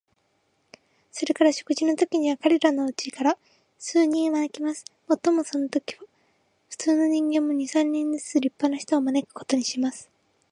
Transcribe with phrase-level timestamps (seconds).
[1.11, 3.37] それから食事のときには、彼等のうちから
[3.77, 4.83] 数人招きます。
[5.07, 6.05] もっともそのときには、
[6.71, 10.09] 普通の人間も、二三人ずつ立派な人を招くことにします。